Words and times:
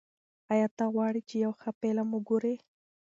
ایا 0.53 0.67
ته 0.77 0.85
غواړې 0.93 1.21
چې 1.29 1.35
یو 1.45 1.51
ښه 1.59 1.69
فلم 1.79 2.07
وګورې؟ 2.13 2.55